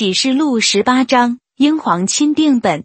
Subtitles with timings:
[0.00, 2.84] 启示录十八章，英皇钦定本。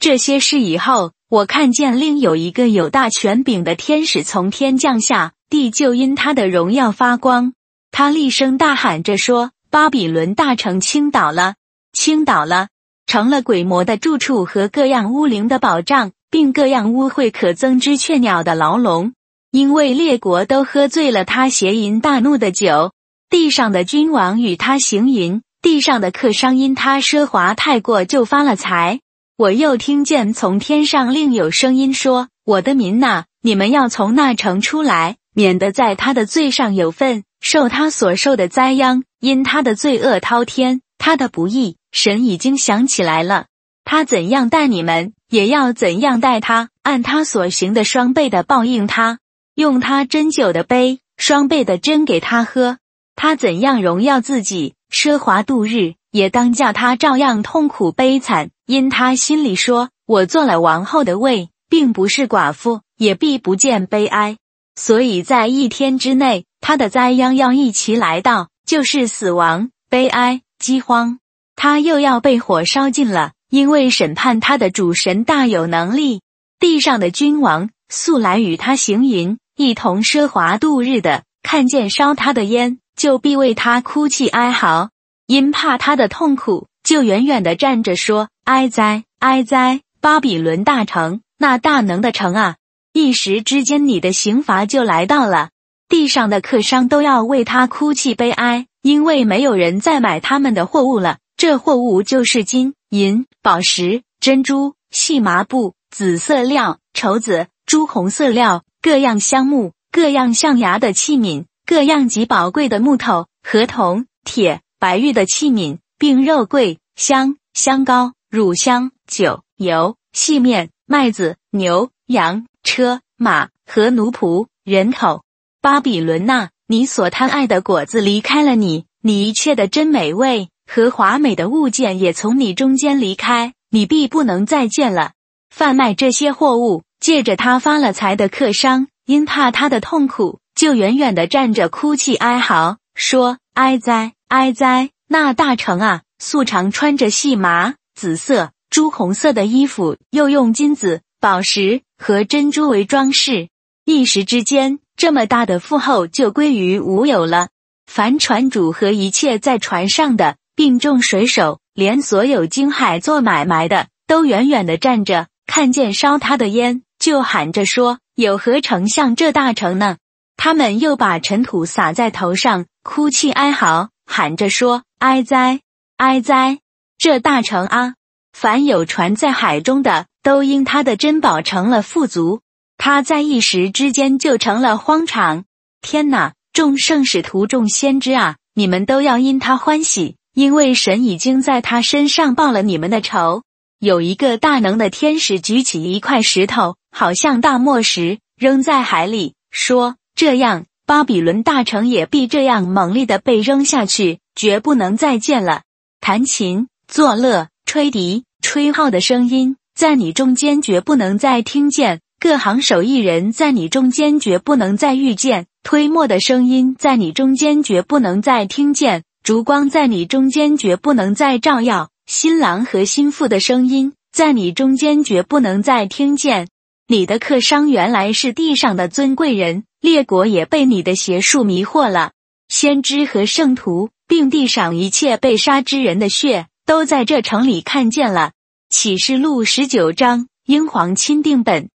[0.00, 7.52] 这些事以后，我看见另有一个有大权柄的天使从天降下，地就因他的荣耀发光。
[7.92, 11.54] 他厉声大喊着说：“巴比伦大城倾倒了，
[11.92, 12.66] 倾倒了，
[13.06, 19.12] 成了鬼魔的住处和各样污灵的保障，并各样污秽可憎之雀鸟的牢笼。
[19.52, 22.92] 因为列国都喝醉了他邪淫大怒的酒，
[23.28, 29.00] 地上的君王与他行淫。”地上的客商因他奢华太过，就发了财。
[29.36, 39.04] 我又听见从天上另有声音说：“我的民呐，你们要从那城出来，免得在他的罪上有份，受他所受的灾殃。
[39.20, 43.46] 因他的罪恶滔天，他的不义，神已经想起来了。
[43.84, 49.18] 他怎样待你们，也要怎样待他，按他所行的双倍的报应他，
[49.54, 52.78] 用他斟酒的杯，双倍的斟给他喝。
[53.22, 64.38] 他怎样荣耀自己。”奢华度日，也当叫他照样痛苦悲惨，因他心里说：“我做了王后的位，并不是寡妇，也必不见悲哀。”
[64.74, 71.18] 所以在一天之内，他的灾殃要一起来到，就是死亡、悲哀、饥荒。
[71.54, 76.22] 他又要被火烧尽了，因为审判他的主神大有能力。
[76.58, 82.79] 地上的君王素来与他行淫，一同奢华度日的，看见烧他的烟。
[83.00, 84.90] 就必为他哭泣哀嚎，
[85.26, 89.80] 因怕他的痛苦，就远远的站着说：“哀哉，哀哉！
[90.02, 92.56] 巴比伦大城，那大能的城啊！
[92.92, 95.48] 一时之间，你的刑罚就来到了。
[95.88, 101.16] 地上的客商都要为他哭泣悲哀，因为没有人再买他们的货物了。
[101.38, 125.22] 这货物就是金银、宝石、珍珠、细麻布、紫色料、绸子、朱红色料，各样香木，各样象牙的器皿。”各样极宝贵的木头、合铜、铁、白玉的器皿，并肉桂、香、香膏、乳香、酒、油、细面、麦子、牛、羊、车、马和奴仆、人口。
[125.62, 135.12] 巴比伦呐，你所贪爱的果子离开了你，你一切的真美味和华美的物件也从你中间离开，你必不能再见了。
[135.54, 140.39] 贩卖这些货物，借着他发了财的客商，因怕他的痛苦。
[140.60, 144.90] 就远远的站着哭泣哀嚎，说：“哀哉，哀哉！
[145.08, 153.48] 那大城啊，素常穿着细麻、紫色、朱红色的衣服，又用金子、宝石和珍珠为装饰。
[153.86, 157.48] 一时之间，这么大的富厚就归于无有了。
[157.86, 169.96] 凡船主和一切在船上的，并众水手，连所有经海做买卖的，都远远的站着，看见烧他的烟，就喊着说：有何丞相这大城呢？”
[170.42, 175.60] 他们又把尘土撒在头上，哭泣哀嚎，喊着说：“哀哉，
[175.98, 176.60] 哀哉！
[176.96, 177.92] 这大城啊，
[178.32, 182.40] 凡有船在海中的，都因他的珍宝成了富足。
[182.78, 185.44] 他在一时之间就成了荒场。
[185.82, 186.32] 天哪！
[186.54, 193.42] 众圣使徒、众先知啊，你们都要因他欢喜，因为神已经在他身上报了你们的仇。
[193.78, 205.62] 有一个大能的天使举起一块石头，好像大磨石，扔在海里，说。”这样，巴比伦大城也必这样猛烈的被扔下去，绝不能再见了。
[205.98, 226.48] 弹琴、作乐、吹笛、吹号的声音，在你中间绝不能再听见；各行手艺人，在你中间绝不能再遇见；推磨的声音，在你中间绝不能再听见；烛光在你中间绝不能再照耀；新郎和新妇的声音，在你中间绝不能再听见。
[226.90, 229.62] 你的客商原来是地上的尊贵人。
[229.80, 232.10] 列国也被你的邪术迷惑了，
[232.48, 238.32] 先知和圣徒，并地上一切被杀之人的血，都在这城里看见了。
[238.70, 241.70] 启示录十九章，英皇钦定本。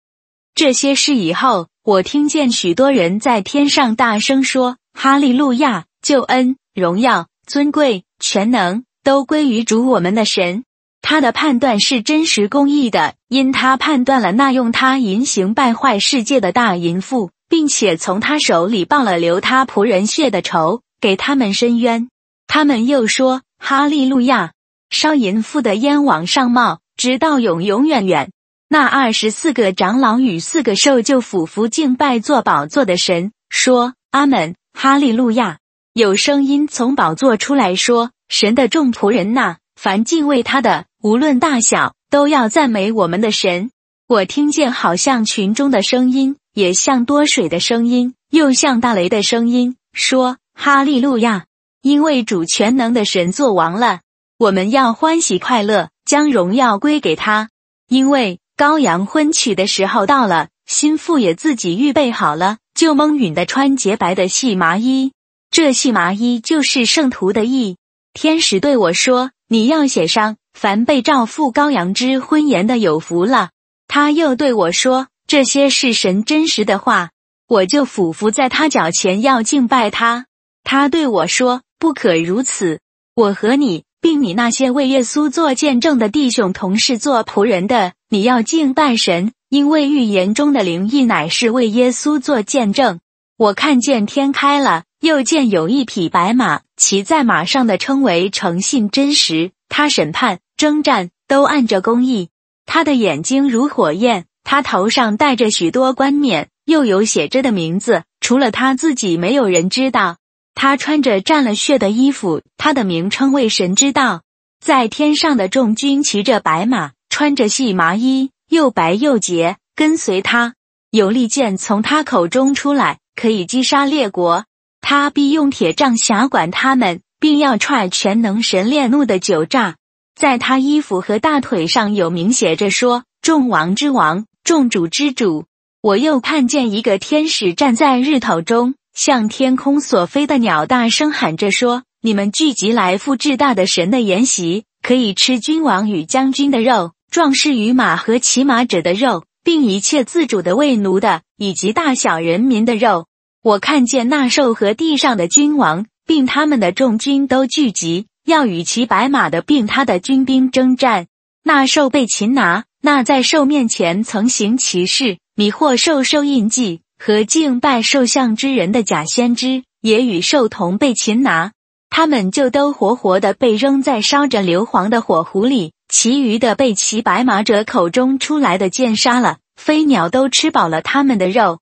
[0.54, 5.86] 这些事以后，我听见许多人在天上大声说：“哈利路亚！
[6.00, 10.62] 救恩、荣耀、尊贵、全能，都归于主我们的神。
[11.02, 22.08] 他的判断是真实公义的，因他判断了那用他淫行败坏世界的大淫妇。”并且从他手里报了流他仆人血的仇，给他们伸冤。
[22.46, 24.52] 他们又说：“哈利路亚！
[24.90, 28.30] 烧淫妇的烟往上冒，直到永永远远。”
[28.70, 35.58] 那二十四个长老与四个兽就俯伏敬拜做宝座的神，说：“阿门，哈利路亚！”
[35.92, 43.70] 有声音从宝座出来说：“神的众仆人呐，凡敬畏他的，无论大小，都要赞美我们的神。”
[44.08, 46.36] 我听见好像群中的声音。
[46.52, 51.46] 也像多水的声音，又像大雷的声音，说：“哈利路亚！
[51.80, 54.00] 因为主全能的神作王了。
[54.36, 57.50] 我们要欢喜快乐，将荣耀归给他，
[57.88, 65.12] 因为羔羊婚娶的时候到了，心腹也自己预备好了，就蒙允的穿洁白的细麻衣。
[65.52, 67.76] 这细麻衣就是圣徒的意。
[68.12, 73.50] 天使对我说：“你要写上，凡被召赴羔羊之婚言的有福了。”
[73.88, 77.10] 他又对我说：“这些是神真实的话。”
[77.48, 80.26] 我就俯伏在他脚前要敬拜他。
[80.62, 82.78] 他对我说：“不可如此，
[83.16, 93.00] 我和你。”并你那些为耶稣做见证的弟兄同事做仆人的，你要敬拜神，因为预言中的灵意乃是为耶稣做见证。
[93.36, 99.50] 我看见天开了，又见有一匹白马，骑在马上的称为诚信真实。
[99.70, 102.28] 他审判征战都按着公义。
[102.66, 110.18] 他的眼睛如火焰，他头上戴着许多冠冕，又有写着的名字，除了他自己，没有人知道。
[110.54, 114.20] 他穿着沾了血的衣服，他的名称为神之道。
[114.62, 120.56] 在天上的众军骑着白马，穿着细麻衣，又白又洁，跟随他。
[120.90, 124.44] 有利剑从他口中出来，可以击杀列国。
[124.92, 129.76] 他必用铁杖辖管他们，并要踹全能神烈怒的酒炸。
[130.16, 135.44] 在他衣服和大腿上有明写着说：“众王之王，众主之主。”
[135.80, 138.74] 我又看见一个天使站在日头中。
[138.92, 153.06] 向天空所飞的鸟大声喊着说：“你们聚集来赴至大的神的筵席，可以吃君王与将军的肉，壮士与马和骑马者的肉，并一切自主的为奴的，以及大小人民的肉。”
[153.42, 161.06] 我看见那兽和地上的君王，并他们的众军都聚集，要与骑白马的并他的军兵征战。
[161.42, 166.82] 那兽被擒拿，那在兽面前曾行骑士，迷惑兽兽印记。
[167.02, 171.52] 和敬拜兽像之人的假先知也与兽同被擒拿，
[171.88, 179.38] 他们就都活活的被扔在烧着硫磺的火湖里，其余的被骑白马者口中出来的剑杀了。
[179.56, 181.60] 飞鸟都吃饱了他们的肉。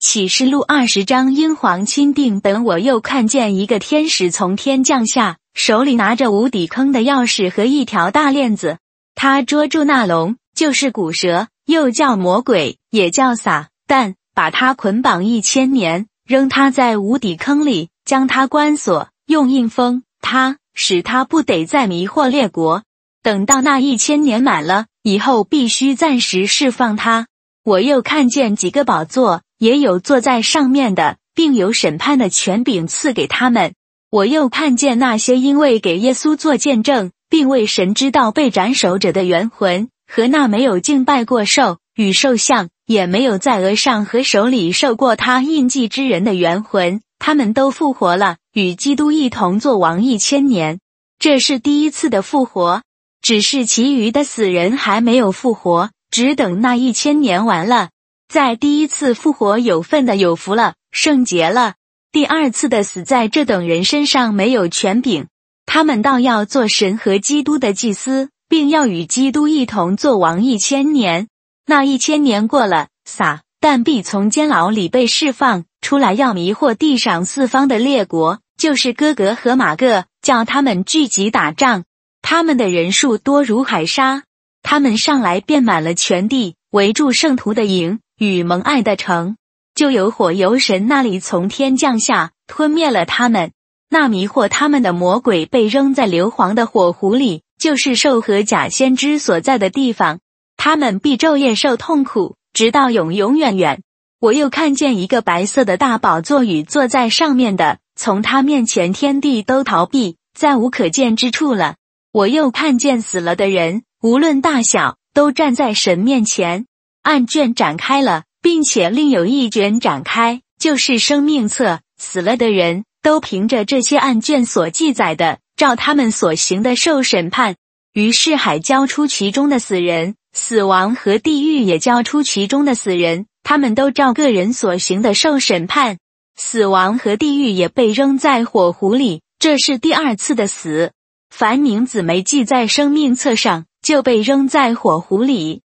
[0.00, 8.78] 启示录二十章英皇钦定本，我又看见一个天使从天降下，手里拿着无底坑的钥匙和一条大链子，
[9.16, 14.14] 他捉住那龙，就是古蛇，又叫魔鬼，也叫撒旦。
[14.34, 22.84] 把他捆绑一千年，扔他在无底坑里，将他关锁，用印封他，使他不得再迷惑列国。
[23.20, 27.26] 等到那一千年满了以后，必须暂时释放他。
[27.64, 33.74] 我又看见几个宝座，也有坐在上面的，并有审判的权柄赐给他们。
[34.10, 42.68] 我又看见那些因为给耶稣做见证，并为神之道被斩首者的元魂，和那没有敬拜过兽与兽像。
[42.88, 50.80] 也没有在额上和手里受过他印记之人的元魂，他们都复活了，与基督一同做王一千年。
[51.18, 52.80] 这是第一次的复活，
[53.20, 57.90] 只是其余的死人还没有复活，只等那一千年完了。
[58.28, 61.76] 在第一次复活有份的有福了，圣洁了。
[62.12, 65.28] 第二次的死在这等人身上没有权柄，
[65.64, 71.28] 他们倒要做神和基督的祭司，并要与基督一同做王一千年。
[71.64, 81.84] 那一千年过了，撒旦必从监牢里被释放出来，要迷惑地上四方的列国，就是哥格和马各，叫他们聚集打仗。
[82.20, 84.24] 他们的人数多如海沙，
[84.62, 89.36] 他们上来便满了全地，围住圣徒的营与蒙爱的城，
[89.74, 93.52] 就有火由神那里从天降下，吞灭了他们。
[93.88, 100.18] 那迷惑他们的魔鬼被扔在硫磺的火湖里，就是兽和假先知所在的地方。
[100.56, 103.82] 他们必昼夜受痛苦，直到永永远远。
[104.20, 111.76] 我又看见一个白色的大宝座与坐在上面的，从他面前天地都逃避，再无可见之处了。
[112.12, 116.66] 我又看见死了的人，无论大小，都站在神面前。
[117.08, 121.80] 案卷展开了，并且另有一卷展开，就是生命册。
[121.96, 127.56] 死了的人都凭着这些案卷所记载的，照他们所行的受审判。
[127.94, 130.16] 于是海交出其中的死人。
[130.34, 135.96] 死亡和地狱也交出其中的死人，他们都照个人所行的受审判。
[136.36, 140.92] 死亡和地狱也被扔在火湖里，这是第二次的死。
[141.30, 145.62] 凡名字没记在生命册上，就被扔在火湖里。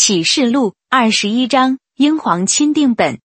[0.00, 3.18] 启示录二十一章，英皇钦定本。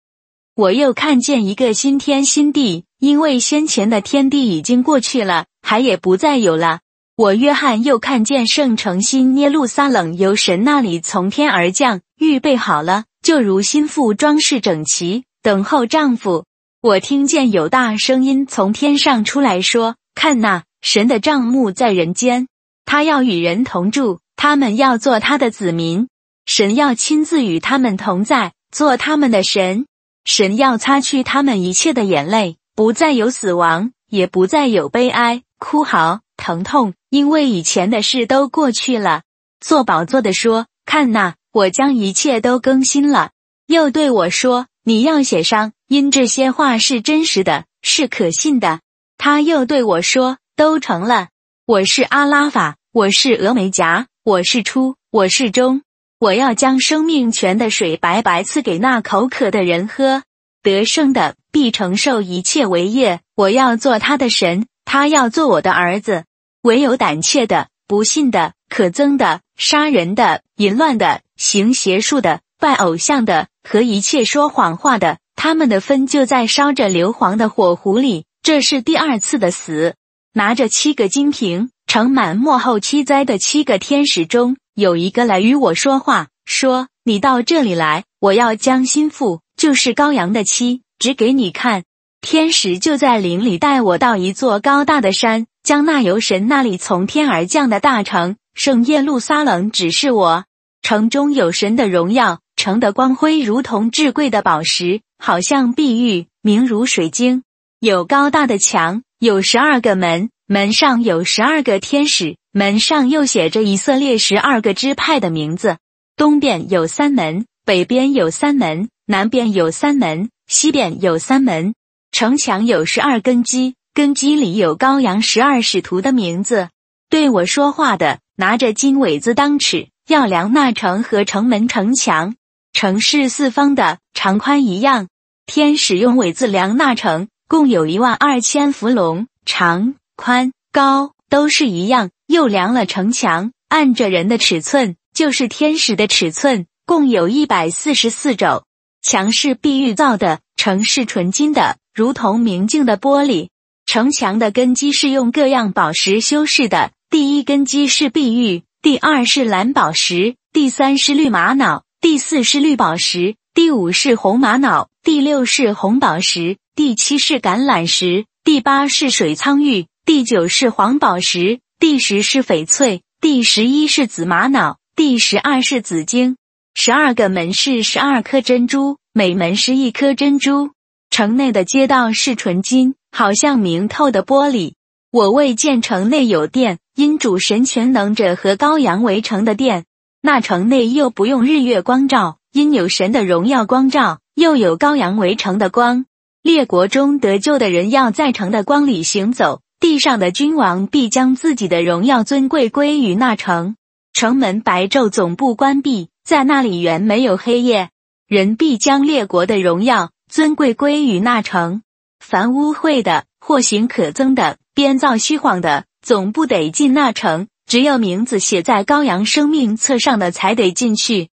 [0.55, 6.79] 我又看见一个新天新地，因为先前的天地已经过去了，海也不再有了。
[7.17, 16.45] 我约翰又看见圣城新耶路撒冷由神那里从天而降，预备好了，就如心腹装饰整齐，等候丈夫。
[16.81, 22.47] 我听见有大声音从天上出来说：“看那神的帐幕在人间，
[22.85, 26.07] 他要与人同住，他们要做他的子民，
[26.53, 29.87] 神要亲自与他们同在，做他们的神。
[30.25, 39.23] 神要擦去他们一切的眼泪，不再有死亡，也不再有悲哀、哭嚎、疼痛，因为以前的事都过去了。
[39.61, 43.31] 做宝座的说：“看哪，我将一切都更新了。”
[43.69, 48.81] 又对我说：“你要写上，因这些话是真实的，是可信的。”
[49.17, 51.29] 他又对我说：“都成了。
[51.65, 55.83] 我是阿拉法，我是峨眉夹，我是初，我是终。”
[56.21, 60.23] 我要将生命泉的水白白赐给那口渴的人喝，
[60.63, 63.21] 得胜的必承受一切为业。
[63.35, 66.25] 我要做他的神，他要做我的儿子。
[66.61, 78.27] 唯有胆怯的、不信的、可憎的、杀人的、淫乱的、行邪术的、拜偶像的和一切说谎话的，他们的分就在烧着硫磺的火壶里。
[78.43, 79.95] 这是第二次的死。
[80.35, 84.59] 拿着七个金瓶盛满末后七灾的七个天使中。
[84.75, 91.85] 有一个来与我说话，说：“你到这里来，我要将心腹，就是羔羊的妻，指给你看。”
[92.23, 100.45] 天使就在林里带我到一座高大的山，将那由神那里从天而降的大城圣耶路撒冷指示我。
[100.83, 107.43] 城中有神的荣耀，城的光辉如同至贵的宝石，好像碧玉，明如水晶。
[107.81, 112.37] 有高大的墙，有十二个门，门上有十二个天使。
[112.51, 115.79] 门上又写着以色列十二个支派的名字，
[116.17, 121.75] 东边有三门，北边有三门，南边有三门，西边有三门。
[122.11, 126.69] 城墙有十二根基，根基里有羔羊十二使徒的名字。
[127.09, 132.35] 对我说话的拿着金苇子当尺，要量那城和城门城墙。
[132.73, 135.07] 城是四方的，长宽一样。
[135.47, 142.11] 天使用苇子量那城，共有一万二千伏龙，长、宽、高都是一样。
[142.27, 148.65] 又量了城墙，按着人的尺寸，就是天使的尺寸，共有一百四十四肘。
[149.01, 153.49] 墙是碧玉造的，城是纯金的，如同明镜的玻璃。
[153.87, 171.61] 城墙的根基是用各样宝石修饰的，第一根基是碧玉，第二是蓝宝石，第三是绿玛瑙，第四是绿宝石，第五是红玛瑙，第六是红宝石，第七是橄榄石，第八是水苍玉，第九是黄宝石。
[171.79, 176.37] 第十是翡翠，第十一是紫玛瑙，第十二是紫晶。
[176.75, 180.73] 十二个门是十二颗珍珠，每门是一颗珍珠。
[181.11, 184.73] 城内的街道是纯金，好像明透的玻璃。
[185.13, 189.85] 我未见城内有殿，因主神全能者和羔羊围城的殿。
[190.23, 196.05] 那城内又不用日月光照，因有神的荣耀光照，又有羔羊围城的光。
[196.43, 199.61] 列国中得救的人要在城的光里行走。
[199.81, 203.77] 地上的君王必将自己的荣耀尊贵归于那城，
[204.13, 207.89] 城门白昼总部关闭，在那里原没有黑夜。
[208.29, 211.83] 人必将列国的荣耀尊贵归于那城。
[212.23, 217.49] 凡污秽的或行可憎的、编造虚谎的，总不得进那城。
[217.67, 221.31] 只有名字写在羔羊生命册上的，才得进去。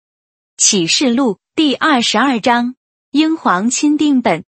[0.57, 2.77] 启示录第二十二章，
[3.11, 4.45] 英皇钦定本。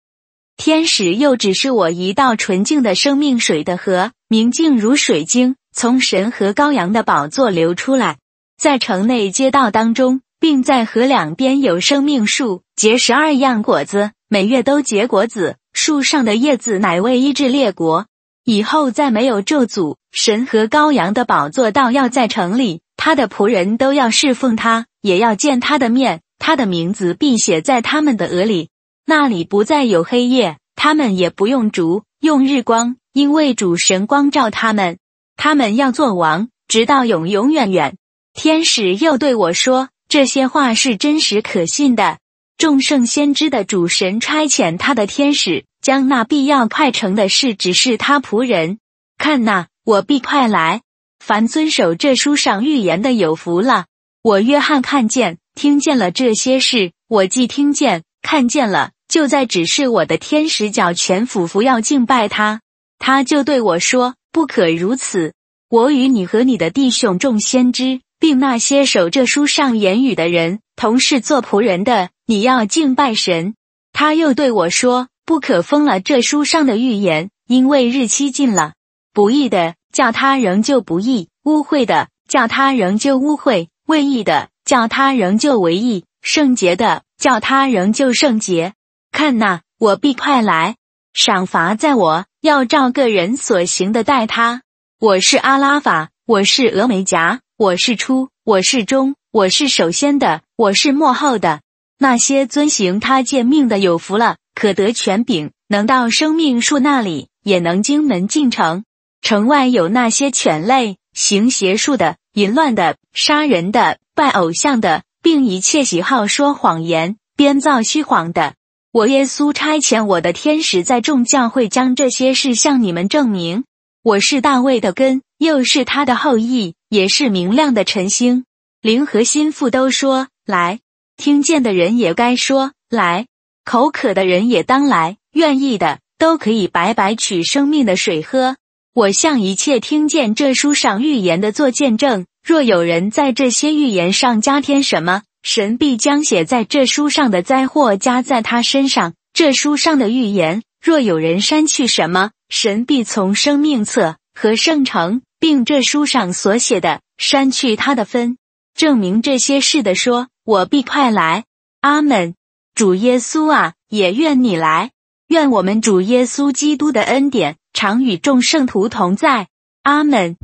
[0.56, 8.16] 天使又只是我一道纯净的生命水的河，明净如水晶，从神和羔羊的宝座流出来，
[8.58, 15.56] 在城内街道当中，并在河两边有生命树，结十二样果子，每月都结果子。
[15.74, 18.06] 树上的叶子乃为医治列国。
[18.44, 19.96] 以后再没有咒诅。
[20.10, 28.70] 神和羔羊的宝座倒要在城里，他的仆人都要侍奉他，也要见他的面，他的名字必写在他们的额里。
[29.08, 34.98] 那里不再有黑夜，他们也不用烛，用日光，因为主神光照他们。
[35.36, 37.96] 他们要做王，直到永永远远。
[38.34, 42.18] 天使又对我说：“这些话是真实可信的。
[42.58, 48.80] 众圣先知的主神差遣他的天使，将那必要快成的事指示他仆人。
[49.18, 50.82] 看那，我必快来。
[51.20, 53.86] 凡遵守这书上预言的，有福了。
[54.22, 62.60] 我约翰看见、听见了这些事，我既听见、看见了。”就在指示我的天使脚全俯伏要敬拜他，
[62.98, 65.32] 他就对我说：“不可如此。
[65.70, 73.54] 我与你和你的弟兄众先知，并那些守这书上言语的人，同是做仆人的，你要敬拜神。”
[73.94, 78.74] 他又对我说：“不可封了这书上的预言，因为日期近了。
[79.14, 88.74] 不义的叫他仍旧不义，污秽的叫他仍旧污秽，为义的叫他仍旧为义，圣洁的叫他仍旧圣洁。”
[89.12, 90.76] 看呐，我必快来，
[91.12, 94.62] 赏罚在我，要照个人所行的待他。
[94.98, 101.60] 我是阿拉法，我是峨眉夹，我是初，我是中，我是首先的，我是末后的。
[101.98, 108.84] 那些遵行他诫命的有福了，可得权柄，能到生命树那里，也能经门进城。
[109.22, 118.55] 城外有那些犬类，行邪术的、淫乱的、杀人的、拜偶像的，并一切喜好说谎言、编造虚谎的。
[118.96, 123.64] 我耶稣差遣我的天使在众教会将这些事向你们证明。
[124.02, 128.46] 我是大卫的根，又是他的后裔，也是明亮的晨星。
[128.80, 130.80] 灵和心腹都说来。
[131.18, 133.26] 听见的人也该说来，
[133.66, 138.56] 口渴的人也当来，愿意的都可以白白取生命的水喝。
[138.94, 142.24] 我向一切听见这书上预言的做见证。
[142.42, 149.14] 若有人在这些预言上加添什么，神必将写在这书上的灾祸加在他身上。
[149.32, 158.38] 这书上的预言，若有人删去什么，神必从生命册和圣城，并这书上所写的删去他的分。
[158.74, 160.26] 证明这些事的说。
[160.44, 161.44] 我必快来，
[161.80, 162.34] 阿门。
[162.74, 164.90] 主耶稣啊，也愿你来。
[165.28, 169.46] 愿我们主耶稣基督的恩典常与众圣徒同在，
[169.84, 170.36] 阿门。